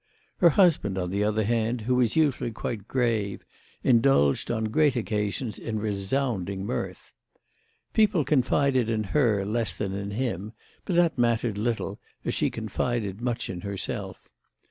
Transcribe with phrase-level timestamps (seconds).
[0.37, 3.45] Her husband, on the other hand, who was usually quite grave,
[3.83, 7.13] indulged on great occasions in resounding mirth.
[7.93, 10.53] People confided in her less than in him,
[10.85, 14.27] but that mattered little, as she confided much in herself.